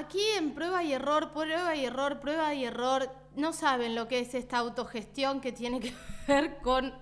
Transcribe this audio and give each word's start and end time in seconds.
aquí 0.00 0.22
en 0.38 0.54
prueba 0.54 0.82
y 0.82 0.92
error, 0.92 1.32
prueba 1.32 1.74
y 1.76 1.84
error, 1.84 2.20
prueba 2.20 2.54
y 2.54 2.64
error, 2.64 3.10
no 3.36 3.52
saben 3.52 3.94
lo 3.94 4.08
que 4.08 4.20
es 4.20 4.34
esta 4.34 4.58
autogestión 4.58 5.40
que 5.40 5.52
tiene 5.52 5.80
que 5.80 5.94
ver 6.28 6.58
con 6.58 6.92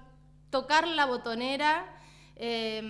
tocar 0.51 0.87
la 0.87 1.07
botonera. 1.07 1.95
Eh, 2.41 2.81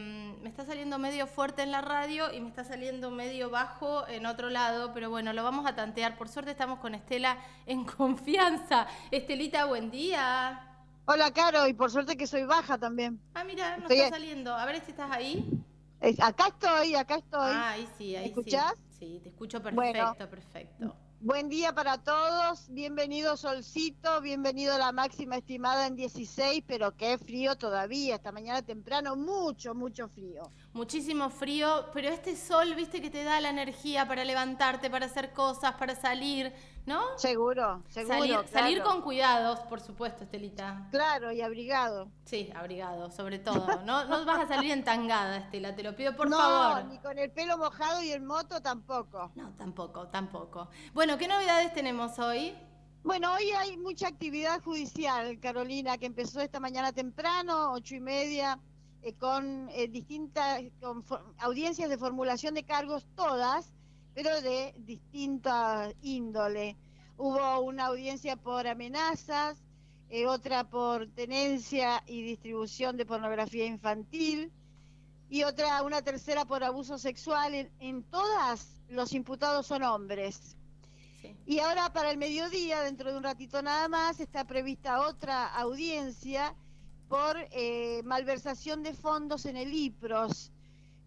me 0.43 0.49
está 0.49 0.67
saliendo 0.67 0.99
medio 0.99 1.27
fuerte 1.27 1.63
en 1.63 1.73
la 1.73 1.81
radio 1.81 2.33
y 2.33 2.41
me 2.41 2.49
está 2.49 2.65
saliendo 2.65 3.11
medio 3.11 3.49
bajo 3.49 4.07
en 4.09 4.27
otro 4.27 4.51
lado, 4.51 4.93
pero 4.93 5.09
bueno, 5.09 5.33
lo 5.33 5.43
vamos 5.43 5.67
a 5.67 5.75
tantear. 5.75 6.19
Por 6.19 6.29
suerte 6.29 6.51
estamos 6.51 6.81
con 6.81 6.95
Estela 6.95 7.39
en 7.67 7.85
confianza. 7.97 8.87
Estelita, 9.11 9.65
buen 9.67 9.91
día. 9.91 10.65
Hola, 11.07 11.31
Caro, 11.33 11.67
y 11.67 11.73
por 11.73 11.91
suerte 11.91 12.17
que 12.17 12.27
soy 12.27 12.45
baja 12.45 12.77
también. 12.77 13.19
Ah, 13.35 13.45
mira, 13.45 13.77
no 13.79 13.85
Estoy 13.85 14.01
está 14.01 14.17
saliendo. 14.17 14.55
A 14.55 14.67
ver 14.67 14.85
si 14.85 14.91
estás 14.91 15.11
ahí. 15.11 15.49
Acá 16.21 16.49
estoy, 16.49 16.95
acá 16.95 17.17
estoy. 17.17 17.51
Ah, 17.55 17.71
ahí 17.71 17.89
sí, 17.97 18.15
ahí 18.15 18.25
¿Me 18.25 18.29
escuchás? 18.29 18.75
sí. 18.77 18.88
Sí, 18.99 19.21
te 19.23 19.29
escucho 19.29 19.63
perfecto, 19.63 20.15
Bueno. 20.17 20.31
perfecto. 20.31 20.97
Buen 21.21 21.49
día 21.49 21.73
para 21.73 21.99
todos, 21.99 22.69
bienvenido 22.71 23.37
Solcito, 23.37 24.21
bienvenido 24.21 24.79
la 24.79 24.93
máxima 24.93 25.37
estimada 25.37 25.89
en 25.89 25.97
16, 25.97 26.63
pero 26.65 26.97
qué 26.97 27.19
frío 27.19 27.57
todavía, 27.57 28.15
esta 28.17 28.31
mañana 28.31 28.63
temprano, 28.63 29.17
mucho, 29.17 29.75
mucho 29.75 30.09
frío. 30.09 30.53
Muchísimo 30.79 31.29
frío, 31.29 31.87
pero 31.93 32.09
este 32.09 32.37
sol, 32.37 32.77
viste, 32.77 33.03
que 33.03 33.11
te 33.11 33.25
da 33.25 33.41
la 33.41 33.49
energía 33.49 34.07
para 34.07 34.25
levantarte, 34.25 34.89
para 34.89 35.07
hacer 35.07 35.33
cosas, 35.33 35.73
para 35.73 35.97
salir, 35.97 36.53
¿no? 36.87 37.01
Seguro, 37.17 37.83
seguro. 37.89 38.45
salir, 38.47 38.81
con 38.83 39.03
cuidados, 39.03 39.59
por 39.69 39.81
supuesto, 39.81 40.23
Estelita. 40.23 40.87
Claro, 40.93 41.33
y 41.33 41.41
abrigado. 41.41 42.13
Sí, 42.25 42.53
abrigado, 42.55 43.11
sobre 43.11 43.41
todo. 43.41 43.83
No, 43.85 44.05
no 44.05 44.25
vas 44.25 44.45
a 44.45 44.47
salir 44.47 44.71
entangada, 44.71 45.39
Estela, 45.39 45.75
te 45.75 45.83
lo 45.83 45.97
pido 45.97 46.15
por 46.15 46.31
no, 46.31 46.39
favor. 46.39 46.85
ni 46.85 47.01
con 47.01 47.19
el 47.19 47.33
pelo 47.33 47.59
mojado 47.59 48.01
y 48.01 48.13
en 48.13 48.25
moto 48.25 48.63
tampoco. 48.63 49.33
No, 49.35 49.53
tampoco, 49.57 50.07
tampoco. 50.07 50.69
Bueno, 50.95 51.19
¿qué 51.19 51.27
novedades 51.27 51.75
tenemos 51.75 52.21
hoy? 52.21 52.55
Bueno, 53.03 53.35
hoy 53.35 53.51
hay 53.51 53.77
mucha 53.79 54.07
actividad 54.07 54.63
judicial, 54.63 55.41
Carolina, 55.41 55.99
que 55.99 56.07
empezó 56.07 56.41
esta 56.41 56.61
mañana 56.61 56.93
temprano, 56.93 57.73
ocho 57.73 57.97
y 57.97 58.01
media, 58.01 58.61
eh, 59.03 59.15
con 59.15 59.69
eh, 59.71 59.87
distintas 59.89 60.61
con 60.81 61.05
audiencias 61.39 61.89
de 61.89 61.99
formulación 61.99 62.55
de 62.55 62.65
cargos, 62.65 63.07
todas, 63.15 63.73
pero 64.15 64.41
de 64.41 64.75
distinta 64.79 65.93
índole. 66.03 66.77
Hubo 67.17 67.61
una 67.61 67.87
audiencia 67.87 68.37
por 68.37 68.67
amenazas, 68.67 69.63
eh, 70.09 70.27
otra 70.27 70.65
por 70.69 71.07
tenencia 71.09 72.03
y 72.07 72.23
distribución 72.23 72.97
de 72.97 73.07
pornografía 73.07 73.67
infantil, 73.67 74.53
y 75.31 75.45
otra, 75.45 75.83
una 75.83 76.03
tercera 76.03 76.45
por 76.45 76.65
abuso 76.65 76.99
sexual. 76.99 77.55
En, 77.55 77.71
en 77.79 78.03
todas 78.03 78.81
los 78.89 79.13
imputados 79.13 79.67
son 79.67 79.83
hombres. 79.85 80.57
Sí. 81.21 81.37
Y 81.47 81.59
ahora 81.61 81.93
para 81.93 82.11
el 82.11 82.19
mediodía, 82.19 82.81
dentro 82.81 83.13
de 83.13 83.17
un 83.17 83.23
ratito 83.23 83.63
nada 83.63 83.89
más, 83.89 84.19
está 84.19 84.45
prevista 84.45 85.07
otra 85.07 85.47
audiencia 85.47 86.55
por 87.09 87.37
eh, 87.51 88.03
malversación 88.05 88.83
de 88.83 88.93
fondos 88.93 89.47
en 89.47 89.57
el 89.57 89.73
IPROS, 89.73 90.53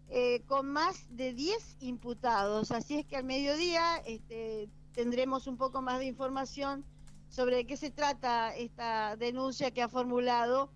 eh, 0.08 0.42
con 0.46 0.66
más 0.66 1.06
de 1.16 1.32
10 1.32 1.76
imputados. 1.80 2.70
Así 2.70 2.98
es 2.98 3.06
que 3.06 3.16
al 3.16 3.24
mediodía 3.24 3.96
este, 4.04 4.68
tendremos 4.92 5.46
un 5.46 5.56
poco 5.56 5.80
más 5.80 6.00
de 6.00 6.06
información 6.06 6.84
sobre 7.28 7.66
qué 7.66 7.76
se 7.76 7.90
trata 7.90 8.54
esta 8.54 9.16
denuncia 9.16 9.70
que 9.70 9.82
ha 9.82 9.88
formulado 9.88 10.70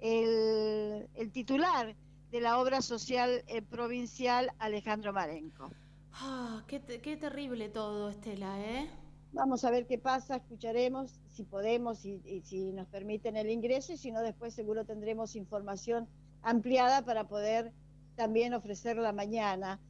el, 0.00 1.08
titular 1.32 1.94
de 2.30 2.40
la 2.40 2.58
obra 2.58 2.82
social 2.82 3.44
eh, 3.46 3.62
provincial, 3.62 4.50
Alejandro 4.58 5.12
Marenco. 5.12 5.70
Ah, 6.12 6.64
qué, 6.66 6.80
qué 6.80 7.16
terrible 7.16 7.68
todo, 7.68 8.08
Estela, 8.08 8.60
¿eh? 8.60 8.90
Vamos 9.34 9.64
a 9.64 9.70
ver 9.72 9.84
qué 9.88 9.98
pasa, 9.98 10.36
escucharemos 10.36 11.18
si 11.28 11.42
podemos 11.42 12.04
y, 12.04 12.20
si 12.44 12.72
nos 12.72 12.86
permiten 12.86 13.36
el 13.36 13.50
ingreso 13.50 13.92
y 13.92 13.96
si 13.96 14.12
no 14.12 14.22
después 14.22 14.54
seguro 14.54 14.84
tendremos 14.84 15.34
información 15.34 16.06
ampliada 16.42 17.04
para 17.04 17.26
poder 17.26 17.72
también 18.14 18.54
ofrecerla 18.54 19.12
mañana. 19.12 19.80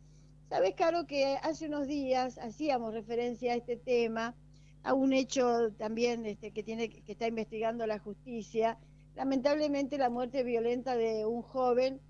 Sabes, 0.48 0.74
Caro, 0.74 1.06
que 1.06 1.36
hace 1.42 1.66
unos 1.66 1.86
días 1.86 2.38
hacíamos 2.38 2.94
referencia 2.94 3.52
a 3.52 3.56
este 3.56 3.76
tema, 3.76 4.34
a 4.82 4.94
un 4.94 5.12
hecho 5.12 5.70
también 5.72 6.24
este, 6.24 6.50
que 6.52 6.62
tiene 6.62 6.88
que 6.88 7.12
está 7.12 7.26
investigando 7.26 7.86
la 7.86 7.98
justicia, 7.98 8.78
lamentablemente 9.14 9.98
la 9.98 10.08
muerte 10.08 10.42
violenta 10.42 10.96
de 10.96 11.26
un 11.26 11.42
joven 11.42 12.00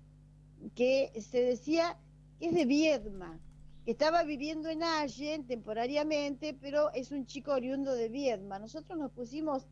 que 0.73 1.11
se 1.19 1.41
decía 1.41 1.97
que 2.39 2.45
es 2.47 2.53
de 2.53 2.63
Viedma, 2.63 3.41
que 3.85 3.91
estaba 3.91 4.23
viviendo 4.23 4.67
en 4.69 4.81
Allen 4.81 5.45
temporariamente, 5.45 6.57
pero 6.59 6.91
es 6.93 7.11
un 7.11 7.27
chico 7.27 7.51
oriundo 7.51 7.93
de 7.93 8.09
Viedma. 8.09 8.57
Nosotros 8.57 8.97
nos 8.97 9.11
pusimos 9.11 9.67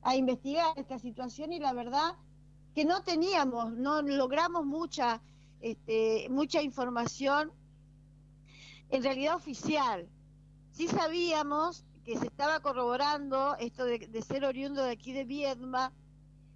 a 0.00 0.16
investigar 0.16 0.78
esta 0.78 0.98
situación 0.98 1.52
y 1.52 1.58
la 1.58 1.74
verdad 1.74 2.16
que 2.74 2.86
no 2.86 3.02
teníamos, 3.02 3.74
no 3.74 4.00
logramos 4.00 4.64
mucha, 4.64 5.20
este, 5.60 6.26
mucha 6.30 6.62
información 6.62 7.52
en 8.88 9.02
realidad 9.02 9.36
oficial. 9.36 10.08
Sí 10.70 10.88
sabíamos 10.88 11.84
que 12.02 12.18
se 12.18 12.26
estaba 12.26 12.60
corroborando 12.60 13.56
esto 13.58 13.84
de, 13.84 14.22
ser 14.22 14.46
oriundo 14.46 14.82
de 14.82 14.92
aquí 14.92 15.12
de 15.12 15.24
Viedma, 15.24 15.92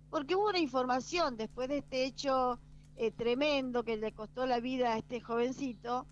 porque 0.08 0.36
hubo 0.36 0.48
una 0.48 0.58
información 0.58 1.36
después 1.36 1.68
de 1.68 1.78
este 1.78 2.04
hecho 2.04 2.58
eh, 2.96 3.10
tremendo 3.10 3.84
que 3.84 3.98
le 3.98 4.12
costó 4.12 4.46
la 4.46 4.60
vida 4.60 4.94
a 4.94 4.98
este 4.98 5.20
jovencito, 5.20 6.06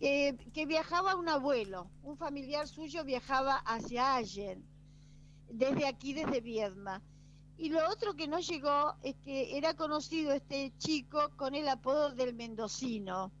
eh, 0.00 0.36
que 0.52 0.66
viajaba 0.66 1.16
un 1.16 1.28
abuelo, 1.28 1.90
un 2.02 2.16
familiar 2.16 2.68
suyo 2.68 3.04
viajaba 3.04 3.56
hacia 3.56 4.14
Allen, 4.16 4.64
desde 5.50 5.86
aquí, 5.86 6.12
desde 6.12 6.40
Viedma. 6.40 7.02
Y 7.56 7.70
lo 7.70 7.88
otro 7.90 8.14
que 8.14 8.28
no 8.28 8.38
llegó 8.38 8.94
es 9.02 9.16
que 9.16 9.56
era 9.56 9.74
conocido 9.74 10.32
este 10.32 10.72
chico 10.78 11.30
con 11.36 11.56
el 11.56 11.68
apodo 11.68 12.14
del 12.14 12.34
mendocino. 12.34 13.32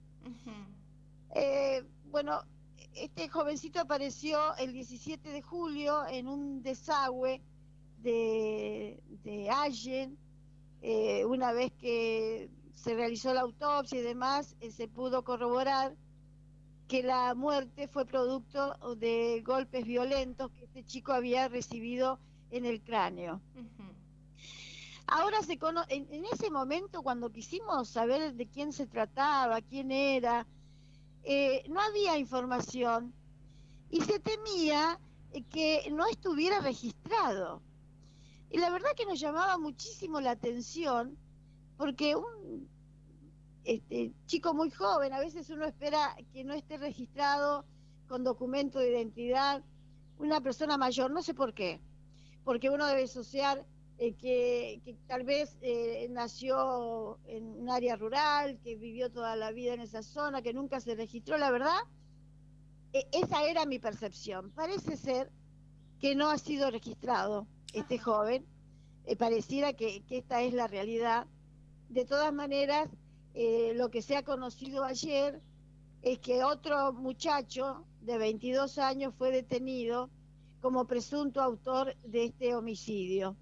Eh, 1.34 1.84
bueno, 2.06 2.42
este 2.94 3.28
jovencito 3.28 3.80
apareció 3.80 4.56
el 4.56 4.72
17 4.72 5.30
de 5.30 5.42
julio 5.42 6.04
en 6.08 6.26
un 6.26 6.62
desagüe 6.62 7.40
de, 7.98 9.00
de 9.22 9.50
Allen. 9.50 10.18
Eh, 10.82 11.24
una 11.24 11.52
vez 11.52 11.72
que 11.74 12.50
se 12.74 12.94
realizó 12.94 13.32
la 13.34 13.42
autopsia 13.42 14.00
y 14.00 14.02
demás, 14.02 14.56
eh, 14.60 14.70
se 14.70 14.88
pudo 14.88 15.22
corroborar 15.22 15.96
que 16.88 17.02
la 17.02 17.34
muerte 17.34 17.86
fue 17.86 18.06
producto 18.06 18.74
de 18.96 19.42
golpes 19.44 19.84
violentos 19.84 20.50
que 20.52 20.64
este 20.64 20.84
chico 20.84 21.12
había 21.12 21.46
recibido 21.48 22.18
en 22.50 22.64
el 22.64 22.82
cráneo. 22.82 23.40
Ahora 25.06 25.42
se 25.42 25.58
cono 25.58 25.84
en, 25.88 26.06
en 26.12 26.24
ese 26.24 26.50
momento 26.50 27.02
cuando 27.02 27.30
quisimos 27.30 27.88
saber 27.88 28.34
de 28.34 28.46
quién 28.46 28.72
se 28.72 28.86
trataba, 28.86 29.60
quién 29.62 29.90
era, 29.90 30.46
eh, 31.22 31.62
no 31.68 31.80
había 31.80 32.18
información 32.18 33.12
y 33.90 34.00
se 34.00 34.18
temía 34.18 34.98
eh, 35.32 35.42
que 35.44 35.90
no 35.92 36.06
estuviera 36.06 36.60
registrado. 36.60 37.62
Y 38.50 38.58
la 38.58 38.70
verdad 38.70 38.90
que 38.96 39.04
nos 39.04 39.20
llamaba 39.20 39.58
muchísimo 39.58 40.20
la 40.20 40.30
atención 40.30 41.18
porque 41.76 42.16
un 42.16 42.68
este, 43.64 44.12
chico 44.26 44.54
muy 44.54 44.70
joven, 44.70 45.12
a 45.12 45.20
veces 45.20 45.50
uno 45.50 45.66
espera 45.66 46.16
que 46.32 46.44
no 46.44 46.54
esté 46.54 46.78
registrado 46.78 47.64
con 48.08 48.24
documento 48.24 48.78
de 48.78 48.90
identidad, 48.90 49.62
una 50.18 50.40
persona 50.40 50.76
mayor, 50.76 51.10
no 51.10 51.22
sé 51.22 51.34
por 51.34 51.54
qué, 51.54 51.80
porque 52.44 52.70
uno 52.70 52.86
debe 52.86 53.04
asociar 53.04 53.64
eh, 54.00 54.14
que, 54.14 54.80
que, 54.84 54.94
tal 55.08 55.24
vez 55.24 55.58
eh, 55.60 56.06
nació 56.10 57.18
en 57.26 57.44
un 57.44 57.68
área 57.68 57.96
rural, 57.96 58.60
que 58.62 58.76
vivió 58.76 59.10
toda 59.10 59.34
la 59.34 59.50
vida 59.50 59.74
en 59.74 59.80
esa 59.80 60.04
zona, 60.04 60.40
que 60.40 60.54
nunca 60.54 60.80
se 60.80 60.94
registró, 60.94 61.36
la 61.36 61.50
verdad, 61.50 61.80
eh, 62.92 63.08
esa 63.10 63.42
era 63.42 63.66
mi 63.66 63.80
percepción. 63.80 64.52
Parece 64.52 64.96
ser 64.96 65.32
que 65.98 66.14
no 66.14 66.30
ha 66.30 66.38
sido 66.38 66.70
registrado 66.70 67.48
este 67.72 67.98
joven, 67.98 68.46
pareciera 69.18 69.72
que, 69.72 70.04
que, 70.04 70.18
esta 70.18 70.42
es 70.42 70.54
la 70.54 70.68
realidad. 70.68 71.26
De 71.88 72.04
todas 72.04 72.32
maneras, 72.32 72.88
lo 73.34 73.90
que 73.90 74.02
se 74.02 74.16
ha 74.16 74.24
conocido 74.24 74.84
ayer 74.84 75.40
es 76.02 76.18
que 76.18 76.44
otro 76.44 76.92
muchacho 76.92 77.84
de 78.00 78.18
22 78.18 78.78
años 78.78 79.14
fue 79.16 79.30
detenido 79.30 80.10
como 80.60 80.86
presunto 80.86 81.40
autor 81.40 81.96
de 82.04 82.24
este 82.24 82.54
homicidio. 82.54 83.36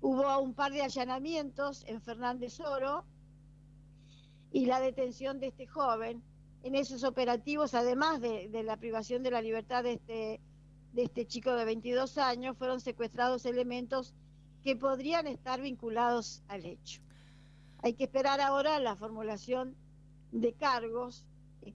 Hubo 0.00 0.38
un 0.38 0.54
par 0.54 0.72
de 0.72 0.82
allanamientos 0.82 1.84
en 1.86 2.00
Fernández 2.00 2.60
Oro 2.60 3.04
y 4.52 4.66
la 4.66 4.80
detención 4.80 5.40
de 5.40 5.48
este 5.48 5.66
joven. 5.66 6.22
En 6.62 6.74
esos 6.74 7.04
operativos, 7.04 7.74
además 7.74 8.20
de, 8.20 8.48
la 8.64 8.76
privación 8.76 9.22
de 9.22 9.30
la 9.30 9.42
libertad 9.42 9.84
de 9.84 9.94
este, 9.94 10.40
de 10.92 11.02
este 11.02 11.26
chico 11.26 11.52
de 11.54 11.64
22 11.64 12.18
años, 12.18 12.56
fueron 12.56 12.80
secuestrados 12.80 13.44
elementos 13.46 14.14
que 14.62 14.74
podrían 14.76 15.26
estar 15.26 15.60
vinculados 15.60 16.42
al 16.48 16.64
hecho. 16.64 17.05
Hay 17.86 17.94
que 17.94 18.02
esperar 18.02 18.40
ahora 18.40 18.80
la 18.80 18.96
formulación 18.96 19.76
de 20.32 20.52
cargos 20.54 21.24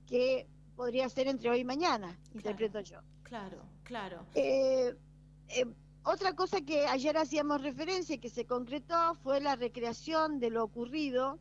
que 0.08 0.46
podría 0.76 1.08
ser 1.08 1.30
entre 1.30 1.50
hoy 1.50 1.60
y 1.60 1.64
mañana, 1.64 2.20
interpreto 2.34 2.82
yo. 2.82 3.00
Claro, 3.24 3.64
claro. 3.84 4.26
Eh, 4.36 4.94
eh, 5.48 5.66
otra 6.04 6.36
cosa 6.36 6.60
que 6.60 6.86
ayer 6.86 7.16
hacíamos 7.16 7.62
referencia 7.62 8.16
y 8.16 8.20
que 8.20 8.28
se 8.28 8.44
concretó 8.44 9.16
fue 9.24 9.40
la 9.40 9.56
recreación 9.56 10.42
de 10.42 10.50
lo 10.50 10.66
ocurrido 10.66 11.40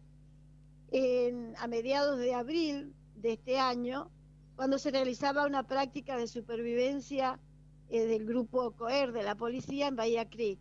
en, 0.93 1.53
a 1.59 1.67
mediados 1.67 2.21
de 2.21 2.33
abril 2.33 2.95
de 3.17 3.33
este 3.33 3.59
año, 3.59 4.09
cuando 4.55 4.79
se 4.79 4.93
realizaba 4.93 5.47
una 5.47 5.65
práctica 5.65 6.17
de 6.17 6.29
supervivencia 6.29 7.41
eh, 7.89 8.07
del 8.07 8.25
grupo 8.25 8.71
COER 8.77 9.11
de 9.11 9.25
la 9.25 9.35
policía 9.35 9.89
en 9.89 9.97
Bahía 9.97 10.31
Creek. 10.31 10.61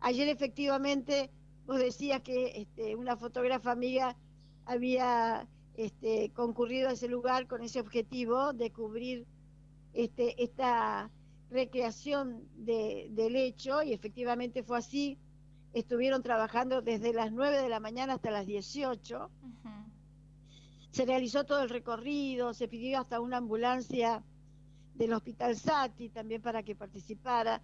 Ayer 0.00 0.26
efectivamente 0.26 1.30
vos 1.66 1.78
decías 1.78 2.22
que 2.22 2.52
este, 2.62 2.94
una 2.94 3.16
fotógrafa 3.16 3.72
amiga 3.72 4.16
había 4.64 5.48
este, 5.76 6.30
concurrido 6.30 6.88
a 6.88 6.92
ese 6.92 7.08
lugar 7.08 7.46
con 7.46 7.62
ese 7.62 7.80
objetivo 7.80 8.52
de 8.52 8.70
cubrir 8.70 9.26
este, 9.92 10.42
esta 10.42 11.10
recreación 11.50 12.48
de, 12.56 13.08
del 13.10 13.36
hecho 13.36 13.82
y 13.82 13.92
efectivamente 13.92 14.62
fue 14.62 14.78
así. 14.78 15.18
Estuvieron 15.72 16.22
trabajando 16.22 16.80
desde 16.80 17.12
las 17.12 17.32
9 17.32 17.60
de 17.60 17.68
la 17.68 17.80
mañana 17.80 18.14
hasta 18.14 18.30
las 18.30 18.46
18. 18.46 19.30
Se 20.90 21.04
realizó 21.04 21.44
todo 21.44 21.62
el 21.62 21.68
recorrido, 21.68 22.54
se 22.54 22.68
pidió 22.68 23.00
hasta 23.00 23.20
una 23.20 23.36
ambulancia 23.36 24.24
del 24.94 25.12
Hospital 25.12 25.56
Sati 25.56 26.08
también 26.08 26.40
para 26.40 26.62
que 26.62 26.74
participara. 26.74 27.60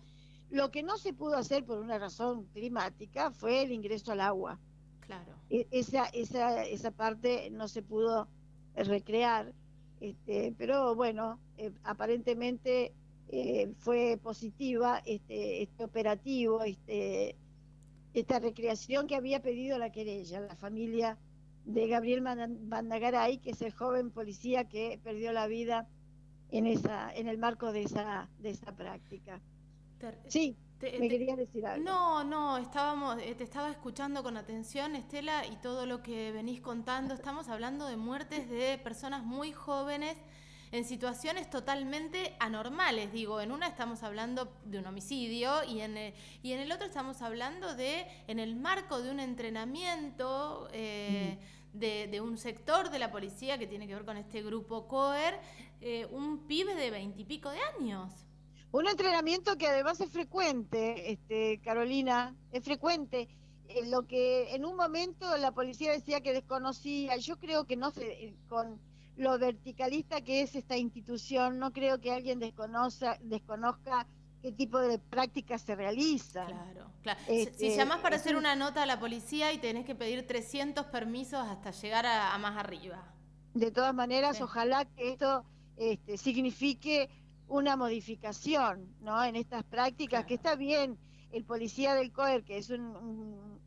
Lo 0.53 0.71
que 0.71 0.83
no 0.83 0.99
se 0.99 1.15
pudo 1.15 1.37
hacer 1.39 1.65
por 1.65 1.79
una 1.79 1.99
razón 1.99 2.45
climática 2.53 3.31
fue 3.31 3.63
el 3.63 3.73
ingreso 3.73 4.13
al 4.13 4.21
agua. 4.21 4.61
Claro. 5.01 5.35
E, 5.49 5.67
esa, 5.71 6.05
esa, 6.13 6.63
esa 6.65 6.91
parte 6.91 7.49
no 7.51 7.69
se 7.69 7.83
pudo 7.83 8.29
recrear, 8.75 9.55
este, 10.01 10.55
pero 10.59 10.95
bueno, 10.95 11.41
eh, 11.57 11.73
aparentemente 11.85 12.93
eh, 13.29 13.73
fue 13.79 14.21
positiva 14.23 15.03
este, 15.07 15.63
este 15.63 15.85
operativo, 15.85 16.63
este, 16.65 17.35
esta 18.13 18.39
recreación 18.39 19.07
que 19.07 19.17
había 19.17 19.41
pedido 19.41 19.79
la 19.79 19.91
querella, 19.91 20.41
la 20.41 20.57
familia 20.57 21.19
de 21.65 21.89
Gabriel 21.89 22.21
Bandagaray, 22.21 23.39
que 23.39 23.53
es 23.53 23.63
el 23.63 23.73
joven 23.73 24.11
policía 24.11 24.69
que 24.69 25.01
perdió 25.03 25.33
la 25.33 25.47
vida 25.47 25.89
en 26.51 26.67
esa, 26.67 27.11
en 27.15 27.27
el 27.27 27.39
marco 27.39 27.73
de 27.73 27.85
esa, 27.85 28.29
de 28.39 28.51
esa 28.51 28.77
práctica. 28.77 29.41
Sí, 30.29 30.57
me 30.81 31.09
quería 31.09 31.37
decir 31.37 31.65
algo. 31.65 31.85
No, 31.85 32.25
no, 32.25 32.59
estábamos, 32.59 33.19
eh, 33.23 33.35
te 33.37 33.45
estaba 33.45 33.71
escuchando 33.71 34.23
con 34.23 34.37
atención, 34.37 34.97
Estela, 34.97 35.47
y 35.47 35.57
todo 35.57 35.87
lo 35.87 36.03
que 36.03 36.33
venís 36.33 36.61
contando. 36.61 37.15
Estamos 37.15 37.49
hablando 37.49 37.87
de 37.87 37.97
muertes 37.97 38.51
de 38.51 38.79
personas 38.79 39.23
muy 39.23 39.53
jóvenes 39.53 40.17
en 40.73 40.85
situaciones 40.85 41.51
totalmente 41.51 42.35
anormales. 42.41 43.13
Digo, 43.13 43.41
en 43.41 43.53
una 43.53 43.69
estamos 43.69 44.03
hablando 44.03 44.53
de 44.65 44.79
un 44.79 44.87
homicidio 44.87 45.63
y 45.65 45.83
en 45.83 45.97
el, 45.97 46.15
y 46.43 46.53
en 46.53 46.61
el 46.61 46.73
otro 46.73 46.87
estamos 46.87 47.23
hablando 47.23 47.75
de, 47.75 48.07
en 48.27 48.41
el 48.41 48.57
marco 48.57 49.01
de 49.01 49.11
un 49.11 49.21
entrenamiento 49.21 50.69
eh, 50.73 51.39
de, 51.75 52.21
un 52.21 52.39
sector 52.39 52.91
de 52.91 52.99
la 52.99 53.13
policía 53.13 53.59
que 53.59 53.67
tiene 53.67 53.87
que 53.87 53.95
ver 53.95 54.05
con 54.05 54.17
este 54.17 54.43
grupo 54.43 54.89
COER, 54.89 55.39
eh, 55.81 56.07
un 56.11 56.47
pibe 56.47 56.75
de 56.75 56.91
veintipico 56.91 57.51
de 57.51 57.59
años. 57.79 58.27
Un 58.73 58.89
entrenamiento 58.89 59.59
que 59.59 59.69
además 59.69 60.01
es 60.01 60.11
frecuente, 60.11 61.13
este, 61.13 61.61
Carolina, 61.63 62.35
es 62.53 62.65
frecuente. 62.65 63.29
En 63.69 63.91
lo 63.91 64.07
que 64.07 64.55
en 64.55 64.65
un 64.65 64.77
momento 64.77 65.37
la 65.37 65.53
policía 65.53 65.93
decía 65.93 66.23
que 66.23 66.33
desconocía, 66.33 67.17
yo 67.19 67.39
creo 67.39 67.67
que 67.67 67.77
no 67.77 67.91
se, 67.91 68.35
con 68.49 68.81
lo 69.17 69.39
verticalista 69.39 70.23
que 70.23 70.41
es 70.41 70.55
esta 70.55 70.79
institución, 70.79 71.59
no 71.59 71.73
creo 71.73 72.01
que 72.01 72.13
alguien 72.13 72.39
desconozca, 72.39 73.19
desconozca 73.21 74.07
qué 74.41 74.53
tipo 74.53 74.79
de 74.79 74.99
prácticas 74.99 75.61
se 75.61 75.75
realizan. 75.75 76.47
Claro, 76.47 76.91
claro. 77.03 77.21
si 77.27 77.43
este, 77.43 77.77
llamás 77.77 77.99
para 77.99 78.17
hacer 78.17 78.37
una 78.37 78.57
nota 78.57 78.83
a 78.83 78.87
la 78.87 78.99
policía 78.99 79.53
y 79.53 79.59
tenés 79.59 79.85
que 79.85 79.95
pedir 79.95 80.27
300 80.27 80.87
permisos 80.87 81.47
hasta 81.47 81.73
llegar 81.73 82.07
a, 82.07 82.37
más 82.39 82.57
arriba. 82.57 83.15
De 83.53 83.71
todas 83.71 83.95
maneras, 83.95 84.41
ojalá 84.41 84.87
que 84.87 85.11
esto 85.11 85.45
este, 85.77 86.17
signifique 86.17 87.11
una 87.49 87.77
modificación 87.77 88.95
¿no? 89.01 89.23
en 89.23 89.37
estas 89.37 89.65
prácticas, 89.65 90.25
que 90.25 90.35
está 90.35 90.57
bien 90.57 90.99
el 91.33 91.45
policía 91.45 91.95
del 91.95 92.13
COER, 92.13 92.45
que 92.45 92.59
es 92.59 92.71
un, 92.71 93.61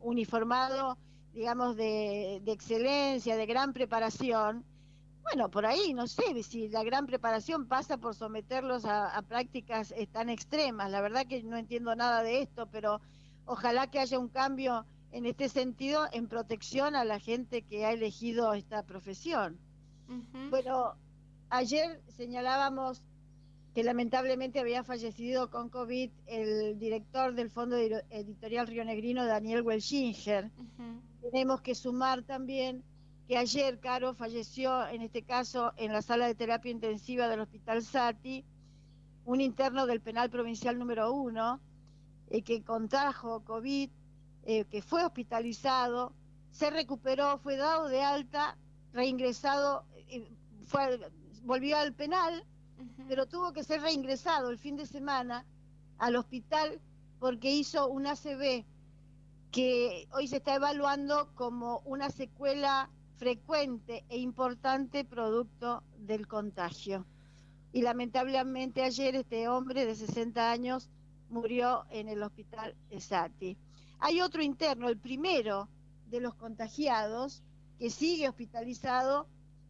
uniformado 0.00 0.98
digamos, 1.32 1.76
de, 1.76 2.36
excelencia, 2.46 3.36
de 3.36 3.46
gran 3.46 3.72
preparación, 3.72 4.64
bueno, 5.22 5.50
por 5.50 5.66
ahí, 5.66 5.94
no 5.94 6.06
sé 6.06 6.42
si 6.42 6.68
la 6.68 6.82
gran 6.82 7.06
preparación 7.06 7.66
pasa 7.66 7.96
por 7.96 8.14
someterlos 8.14 8.84
a, 8.84 9.22
prácticas 9.22 9.92
eh, 9.96 10.06
tan 10.06 10.28
extremas. 10.28 10.90
La 10.90 11.00
verdad 11.00 11.26
que 11.26 11.42
no 11.44 11.56
entiendo 11.56 11.94
nada 11.94 12.22
de 12.22 12.42
esto, 12.42 12.66
pero 12.66 13.00
ojalá 13.46 13.86
que 13.86 14.00
haya 14.00 14.18
un 14.18 14.28
cambio 14.28 14.84
en 15.12 15.26
este 15.26 15.48
sentido 15.48 16.08
en 16.12 16.26
protección 16.26 16.96
a 16.96 17.04
la 17.04 17.20
gente 17.20 17.62
que 17.62 17.86
ha 17.86 17.92
elegido 17.92 18.52
esta 18.52 18.82
profesión. 18.82 19.58
Bueno, 20.50 20.96
ayer 21.52 22.00
señalábamos 22.08 23.02
que 23.74 23.84
lamentablemente 23.84 24.58
había 24.58 24.84
fallecido 24.84 25.50
con 25.50 25.68
COVID 25.68 26.10
el 26.26 26.78
director 26.78 27.34
del 27.34 27.50
Fondo 27.50 27.76
Editorial 27.76 28.66
Río 28.66 28.84
Negrino, 28.84 29.24
Daniel 29.26 29.62
Welschinger. 29.62 30.50
Tenemos 31.22 31.60
que 31.60 31.74
sumar 31.74 32.22
también 32.22 32.82
que 33.28 33.36
ayer, 33.36 33.78
Caro, 33.80 34.14
falleció, 34.14 34.86
en 34.88 35.02
este 35.02 35.22
caso, 35.22 35.72
en 35.76 35.92
la 35.92 36.02
sala 36.02 36.26
de 36.26 36.34
terapia 36.34 36.70
intensiva 36.70 37.28
del 37.28 37.40
Hospital 37.40 37.82
Sati, 37.82 38.44
un 39.24 39.40
interno 39.40 39.86
del 39.86 40.00
penal 40.00 40.28
provincial 40.28 40.78
número 40.78 41.12
uno, 41.12 41.60
eh, 42.30 42.42
que 42.42 42.62
contrajo 42.62 43.44
COVID, 43.44 43.90
eh, 44.44 44.64
que 44.64 44.82
fue 44.82 45.04
hospitalizado, 45.04 46.12
se 46.50 46.70
recuperó, 46.70 47.38
fue 47.38 47.56
dado 47.56 47.88
de 47.88 48.02
alta, 48.02 48.58
reingresado, 48.92 49.84
eh, 50.08 50.28
fue, 50.66 50.98
volvió 51.42 51.76
al 51.76 51.92
penal, 51.92 52.44
pero 53.08 53.26
tuvo 53.26 53.52
que 53.52 53.64
ser 53.64 53.80
reingresado 53.80 54.50
el 54.50 54.58
fin 54.58 54.76
de 54.76 54.86
semana 54.86 55.44
al 55.98 56.16
hospital 56.16 56.80
porque 57.18 57.50
hizo 57.50 57.88
un 57.88 58.06
ACV 58.06 58.64
que 59.50 60.08
hoy 60.12 60.26
se 60.28 60.38
está 60.38 60.54
evaluando 60.54 61.30
como 61.34 61.80
una 61.84 62.10
secuela 62.10 62.90
frecuente 63.16 64.04
e 64.08 64.18
importante 64.18 65.04
producto 65.04 65.84
del 65.98 66.26
contagio. 66.26 67.06
Y 67.72 67.82
lamentablemente 67.82 68.82
ayer 68.82 69.14
este 69.14 69.48
hombre 69.48 69.86
de 69.86 69.94
60 69.94 70.50
años 70.50 70.90
murió 71.28 71.84
en 71.90 72.08
el 72.08 72.22
hospital 72.22 72.74
Esati. 72.90 73.56
Hay 74.00 74.20
otro 74.20 74.42
interno, 74.42 74.88
el 74.88 74.98
primero 74.98 75.68
de 76.06 76.20
los 76.20 76.34
contagiados, 76.34 77.42
que 77.78 77.90
sigue 77.90 78.28
hospitalizado 78.28 79.28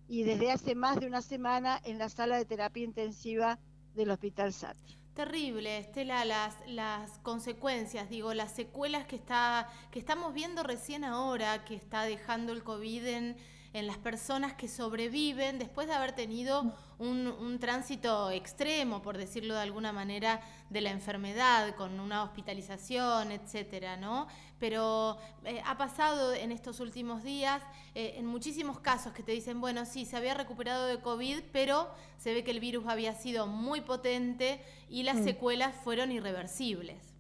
y 0.09 0.23
desde 0.25 0.51
hace 0.51 0.75
más 0.75 1.01
de 1.01 1.07
una 1.07 1.23
semana 1.23 1.81
en 1.85 1.99
la 1.99 2.09
sala 2.09 2.37
de 2.37 2.45
terapia 2.45 2.85
intensiva 2.85 3.59
del 3.95 4.11
Hospital 4.11 4.53
Sati. 4.53 4.99
Terrible, 5.15 5.77
Estela, 5.79 6.25
las, 6.25 6.57
las 6.67 7.19
consecuencias, 7.19 8.09
digo, 8.09 8.33
las 8.33 8.53
secuelas 8.53 9.05
que, 9.07 9.17
está, 9.17 9.69
que 9.91 9.99
estamos 9.99 10.33
viendo 10.33 10.63
recién 10.63 11.05
ahora, 11.05 11.65
que 11.65 11.75
está 11.75 12.05
dejando 12.05 12.53
el 12.53 12.63
COVID 12.63 13.07
en, 13.07 13.37
en 13.75 13.87
las 13.87 13.99
personas 13.99 14.55
que 14.55 14.69
sobreviven 14.69 15.59
después 15.59 15.87
de 15.87 15.95
haber 15.95 16.13
tenido 16.13 16.75
un, 17.03 17.59
tránsito 17.59 18.31
extremo, 18.31 19.03
por 19.03 19.19
decirlo 19.19 19.55
de 19.55 19.61
alguna 19.61 19.93
manera, 19.93 20.41
de 20.71 20.81
la 20.81 20.91
enfermedad, 20.91 21.75
con 21.75 22.01
una 22.01 22.23
hospitalización, 22.23 23.33
etcétera, 23.33 23.97
¿no? 23.97 24.27
Pero 24.59 25.19
eh, 25.45 25.61
ha 25.67 25.77
pasado 25.77 26.33
en 26.33 26.53
estos 26.53 26.81
últimos 26.81 27.23
días, 27.25 27.63
eh, 27.95 28.15
en 28.17 28.27
muchísimos 28.27 28.81
casos 28.81 29.13
que 29.13 29.23
te 29.23 29.33
dicen, 29.33 29.61
bueno, 29.61 29.85
sí, 29.85 30.05
se 30.05 30.17
había 30.17 30.35
recuperado 30.35 30.87
de 30.87 31.01
COVID, 31.01 31.41
pero 31.53 31.91
se 32.19 32.33
ve 32.35 32.45
que 32.45 32.53
el 32.53 32.61
virus 32.61 32.87
había 32.87 33.15
sido 33.15 33.47
muy 33.47 33.81
potente 33.81 34.61
y 34.89 35.03
las 35.03 35.17
mm. 35.17 35.25
secuelas 35.25 35.75
fueron 35.83 36.13
irreversibles. 36.13 37.15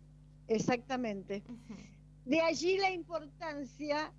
Exactamente. 0.49 1.43
De 2.25 2.41
allí 2.41 2.79
la 2.79 2.91
importancia 2.91 4.13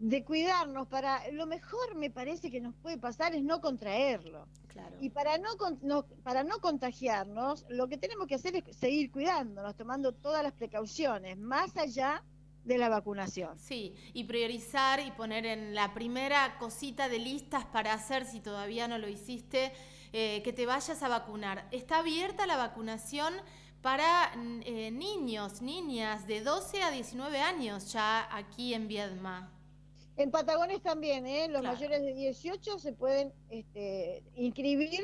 de 0.00 0.24
cuidarnos 0.24 0.88
para 0.88 1.30
lo 1.30 1.46
mejor 1.46 1.94
me 1.94 2.10
parece 2.10 2.50
que 2.50 2.60
nos 2.60 2.74
puede 2.74 2.96
pasar 2.96 3.34
es 3.34 3.42
no 3.42 3.60
contraerlo. 3.60 4.48
Y 4.98 5.10
para 5.10 5.36
no, 5.36 5.50
para 6.22 6.42
no 6.42 6.58
contagiarnos, 6.60 7.66
lo 7.68 7.86
que 7.88 7.98
tenemos 7.98 8.26
que 8.26 8.36
hacer 8.36 8.56
es 8.56 8.76
seguir 8.76 9.10
cuidándonos, 9.10 9.76
tomando 9.76 10.12
todas 10.12 10.42
las 10.42 10.52
precauciones, 10.52 11.36
más 11.36 11.76
allá 11.76 12.22
de 12.64 12.78
la 12.78 12.88
vacunación. 12.88 13.58
Sí, 13.58 13.94
y 14.14 14.24
priorizar 14.24 15.00
y 15.00 15.10
poner 15.10 15.44
en 15.44 15.74
la 15.74 15.92
primera 15.92 16.56
cosita 16.58 17.08
de 17.08 17.18
listas 17.18 17.66
para 17.66 17.92
hacer, 17.92 18.24
si 18.24 18.40
todavía 18.40 18.88
no 18.88 18.96
lo 18.96 19.08
hiciste, 19.08 19.72
eh, 20.12 20.40
que 20.42 20.52
te 20.54 20.64
vayas 20.64 21.02
a 21.02 21.08
vacunar. 21.08 21.68
Está 21.72 21.98
abierta 21.98 22.46
la 22.46 22.56
vacunación 22.56 23.34
para 23.82 24.32
eh, 24.34 24.90
niños, 24.90 25.60
niñas 25.60 26.26
de 26.26 26.42
12 26.42 26.82
a 26.82 26.90
19 26.90 27.40
años 27.40 27.92
ya 27.92 28.34
aquí 28.34 28.72
en 28.72 28.88
Viedma. 28.88 29.59
En 30.20 30.30
Patagones 30.30 30.82
también, 30.82 31.26
¿eh? 31.26 31.48
los 31.48 31.62
mayores 31.62 32.02
de 32.02 32.12
18 32.12 32.78
se 32.78 32.92
pueden 32.92 33.32
este, 33.48 34.22
inscribir 34.34 35.00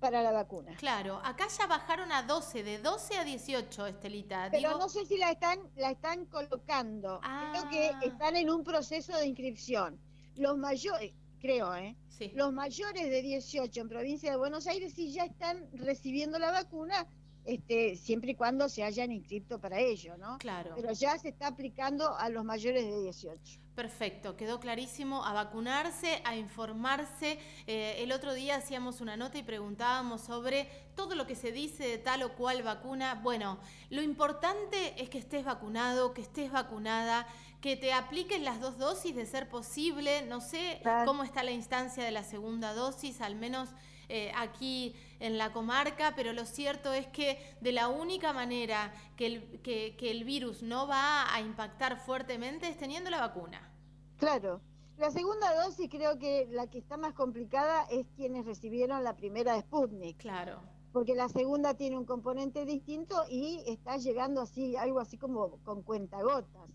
para 0.00 0.22
la 0.22 0.32
vacuna. 0.32 0.74
Claro, 0.76 1.20
acá 1.22 1.48
ya 1.48 1.66
bajaron 1.66 2.10
a 2.10 2.22
12, 2.22 2.62
de 2.62 2.78
12 2.78 3.18
a 3.18 3.24
18, 3.24 3.86
Estelita. 3.86 4.48
Pero 4.50 4.78
no 4.78 4.88
sé 4.88 5.04
si 5.04 5.18
la 5.18 5.30
están, 5.30 5.58
la 5.76 5.90
están 5.90 6.24
colocando. 6.24 7.20
Creo 7.20 7.68
que 7.68 7.90
ah. 7.90 8.00
están 8.04 8.36
en 8.36 8.48
un 8.48 8.64
proceso 8.64 9.14
de 9.18 9.26
inscripción. 9.26 10.00
Los 10.36 10.56
mayores, 10.56 11.12
creo, 11.40 11.74
¿eh? 11.74 11.94
Los 12.32 12.54
mayores 12.54 13.10
de 13.10 13.20
18 13.20 13.82
en 13.82 13.88
provincia 13.90 14.30
de 14.30 14.38
Buenos 14.38 14.66
Aires 14.66 14.94
sí 14.94 15.12
ya 15.12 15.24
están 15.24 15.68
recibiendo 15.74 16.38
la 16.38 16.52
vacuna, 16.52 17.06
este, 17.44 17.96
siempre 17.96 18.32
y 18.32 18.34
cuando 18.34 18.68
se 18.68 18.84
hayan 18.84 19.12
inscrito 19.12 19.58
para 19.58 19.78
ello, 19.78 20.16
¿no? 20.16 20.38
Claro. 20.38 20.72
Pero 20.74 20.92
ya 20.92 21.18
se 21.18 21.28
está 21.28 21.48
aplicando 21.48 22.16
a 22.16 22.28
los 22.28 22.44
mayores 22.44 22.84
de 22.84 23.02
18. 23.02 23.60
Perfecto, 23.74 24.36
quedó 24.36 24.60
clarísimo 24.60 25.24
a 25.24 25.32
vacunarse, 25.32 26.22
a 26.24 26.36
informarse. 26.36 27.38
Eh, 27.66 27.96
el 27.98 28.12
otro 28.12 28.32
día 28.32 28.54
hacíamos 28.54 29.00
una 29.00 29.16
nota 29.16 29.36
y 29.36 29.42
preguntábamos 29.42 30.20
sobre 30.20 30.68
todo 30.94 31.16
lo 31.16 31.26
que 31.26 31.34
se 31.34 31.50
dice 31.50 31.84
de 31.88 31.98
tal 31.98 32.22
o 32.22 32.34
cual 32.34 32.62
vacuna. 32.62 33.16
Bueno, 33.16 33.58
lo 33.90 34.00
importante 34.00 35.02
es 35.02 35.10
que 35.10 35.18
estés 35.18 35.44
vacunado, 35.44 36.14
que 36.14 36.22
estés 36.22 36.52
vacunada, 36.52 37.26
que 37.60 37.76
te 37.76 37.92
apliquen 37.92 38.44
las 38.44 38.60
dos 38.60 38.78
dosis 38.78 39.16
de 39.16 39.26
ser 39.26 39.48
posible. 39.48 40.22
No 40.22 40.40
sé 40.40 40.80
cómo 41.04 41.24
está 41.24 41.42
la 41.42 41.50
instancia 41.50 42.04
de 42.04 42.12
la 42.12 42.22
segunda 42.22 42.74
dosis, 42.74 43.20
al 43.20 43.34
menos 43.34 43.70
eh, 44.08 44.32
aquí 44.36 44.94
en 45.20 45.38
la 45.38 45.52
comarca, 45.52 46.12
pero 46.16 46.32
lo 46.32 46.44
cierto 46.44 46.92
es 46.92 47.06
que 47.06 47.38
de 47.60 47.72
la 47.72 47.88
única 47.88 48.32
manera 48.32 48.92
que 49.16 49.26
el, 49.26 49.60
que, 49.62 50.10
el 50.10 50.24
virus 50.24 50.62
no 50.62 50.86
va 50.86 51.32
a 51.32 51.40
impactar 51.40 51.98
fuertemente 51.98 52.68
es 52.68 52.76
teniendo 52.76 53.10
la 53.10 53.20
vacuna. 53.20 53.70
Claro. 54.18 54.60
La 54.98 55.10
segunda 55.10 55.64
dosis 55.64 55.88
creo 55.90 56.18
que 56.18 56.46
la 56.50 56.68
que 56.68 56.78
está 56.78 56.96
más 56.96 57.14
complicada 57.14 57.84
es 57.90 58.06
quienes 58.16 58.44
recibieron 58.44 59.02
la 59.02 59.16
primera 59.16 59.54
de 59.54 59.60
Sputnik. 59.62 60.18
Claro. 60.18 60.60
Porque 60.92 61.16
la 61.16 61.28
segunda 61.28 61.74
tiene 61.74 61.98
un 61.98 62.04
componente 62.04 62.64
distinto 62.64 63.24
y 63.28 63.64
está 63.66 63.96
llegando 63.96 64.40
así, 64.40 64.76
algo 64.76 65.00
así 65.00 65.18
como 65.18 65.58
con 65.64 65.82
cuentagotas. 65.82 66.70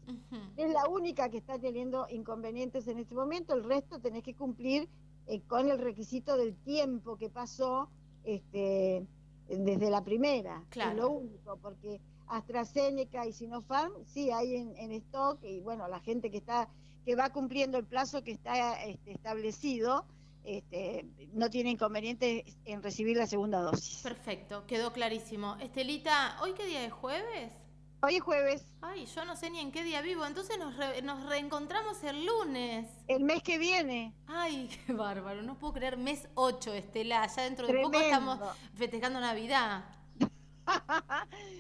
Es 0.58 0.74
la 0.74 0.90
única 0.90 1.30
que 1.30 1.38
está 1.38 1.58
teniendo 1.58 2.08
inconvenientes 2.10 2.88
en 2.88 2.98
este 2.98 3.16
momento, 3.16 3.54
el 3.54 3.64
resto 3.64 4.00
tenés 4.00 4.24
que 4.24 4.36
cumplir 4.36 4.90
eh, 5.28 5.42
con 5.48 5.70
el 5.70 5.80
requisito 5.80 6.38
del 6.38 6.56
tiempo 6.56 7.18
que 7.18 7.30
pasó 7.30 7.90
este, 8.24 9.06
desde 9.48 9.90
la 9.90 10.04
primera. 10.04 10.64
Claro. 10.70 10.92
Es 10.92 10.98
lo 10.98 11.10
único, 11.12 11.58
porque 11.58 12.02
AstraZeneca 12.28 13.26
y 13.26 13.34
Sinopharm 13.34 13.94
sí 14.06 14.32
hay 14.32 14.56
en, 14.56 14.92
stock 14.92 15.44
y 15.44 15.60
bueno, 15.62 15.88
la 15.88 16.00
gente 16.00 16.30
que 16.30 16.38
está 16.38 16.70
que 17.06 17.16
va 17.16 17.32
cumpliendo 17.32 17.78
el 17.78 17.86
plazo 17.86 18.24
que 18.24 18.32
está 18.32 18.84
este, 18.84 19.12
establecido 19.12 20.06
este, 20.44 21.06
no 21.34 21.50
tiene 21.50 21.72
inconveniente 21.72 22.46
en 22.66 22.84
recibir 22.84 23.18
la 23.18 23.28
segunda 23.28 23.62
dosis. 23.62 24.02
Perfecto, 24.04 24.66
quedó 24.68 24.94
clarísimo. 24.94 25.58
Estelita, 25.60 26.38
¿hoy 26.42 26.54
qué 26.54 26.66
día 26.66 26.86
es 26.86 26.94
jueves? 26.94 27.54
Hoy 28.02 28.16
es 28.16 28.22
jueves. 28.22 28.66
Ay, 28.82 29.06
yo 29.14 29.26
no 29.26 29.36
sé 29.36 29.50
ni 29.50 29.60
en 29.60 29.74
qué 29.74 29.84
día 29.84 30.02
vivo, 30.02 30.26
entonces 30.26 30.58
nos, 30.58 30.74
nos 31.04 31.26
reencontramos 31.26 32.02
el 32.06 32.26
lunes. 32.26 32.88
El 33.10 33.24
mes 33.24 33.44
que 33.44 33.58
viene. 33.58 34.14
Ay, 34.26 34.70
qué 34.88 34.94
bárbaro, 34.94 35.42
no 35.42 35.60
puedo 35.60 35.74
creer, 35.74 35.98
mes 35.98 36.30
8, 36.36 36.74
Estela, 36.76 37.28
ya 37.28 37.44
dentro 37.44 37.68
de 37.68 37.82
poco 37.82 38.00
estamos 38.00 38.40
festejando 38.76 39.20
Navidad. 39.20 39.84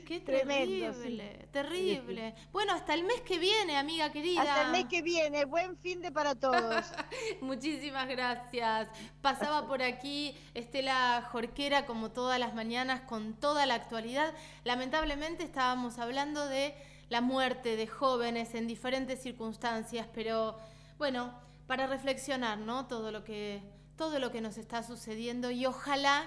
Qué 0.05 0.19
terrible, 0.21 1.47
terrible. 1.51 2.35
Bueno, 2.51 2.73
hasta 2.73 2.93
el 2.93 3.03
mes 3.03 3.21
que 3.21 3.37
viene, 3.39 3.77
amiga 3.77 4.11
querida. 4.11 4.41
Hasta 4.41 4.61
el 4.63 4.71
mes 4.71 4.85
que 4.85 5.01
viene, 5.01 5.45
buen 5.45 5.77
fin 5.77 6.01
de 6.01 6.11
para 6.11 6.35
todos. 6.35 6.85
Muchísimas 7.41 8.07
gracias. 8.07 8.89
Pasaba 9.21 9.67
por 9.67 9.83
aquí 9.83 10.35
Estela 10.53 11.27
Jorquera 11.31 11.85
como 11.85 12.11
todas 12.11 12.39
las 12.39 12.53
mañanas 12.53 13.01
con 13.01 13.33
toda 13.33 13.65
la 13.65 13.75
actualidad. 13.75 14.33
Lamentablemente 14.63 15.43
estábamos 15.43 15.99
hablando 15.99 16.47
de 16.47 16.73
la 17.09 17.21
muerte 17.21 17.75
de 17.75 17.87
jóvenes 17.87 18.55
en 18.55 18.67
diferentes 18.67 19.21
circunstancias, 19.21 20.07
pero 20.13 20.57
bueno, 20.97 21.33
para 21.67 21.87
reflexionar, 21.87 22.57
¿no? 22.57 22.87
Todo 22.87 23.11
lo 23.11 23.23
que 23.23 23.61
todo 23.95 24.17
lo 24.19 24.31
que 24.31 24.39
nos 24.39 24.57
está 24.57 24.81
sucediendo 24.81 25.51
y 25.51 25.65
ojalá 25.65 26.25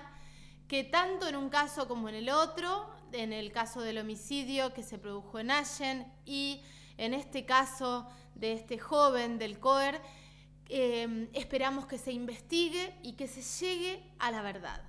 que 0.68 0.84
tanto 0.84 1.28
en 1.28 1.36
un 1.36 1.48
caso 1.48 1.88
como 1.88 2.08
en 2.08 2.14
el 2.14 2.30
otro, 2.30 2.90
en 3.12 3.32
el 3.32 3.52
caso 3.52 3.80
del 3.80 3.98
homicidio 3.98 4.72
que 4.72 4.82
se 4.82 4.98
produjo 4.98 5.38
en 5.38 5.50
Allen 5.50 6.06
y 6.24 6.62
en 6.96 7.14
este 7.14 7.44
caso 7.44 8.08
de 8.34 8.52
este 8.52 8.78
joven 8.78 9.38
del 9.38 9.58
COER, 9.58 10.00
eh, 10.68 11.28
esperamos 11.34 11.86
que 11.86 11.98
se 11.98 12.12
investigue 12.12 12.94
y 13.02 13.12
que 13.12 13.28
se 13.28 13.42
llegue 13.42 14.02
a 14.18 14.30
la 14.30 14.42
verdad. 14.42 14.82